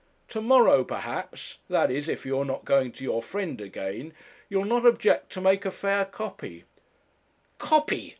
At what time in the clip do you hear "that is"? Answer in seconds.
1.69-2.09